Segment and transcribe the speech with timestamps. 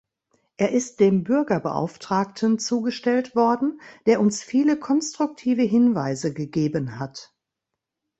[0.57, 7.35] Er ist dem Bürgerbeauftragten zugestellt worden, der uns viele konstruktive Hinweise gegeben hat.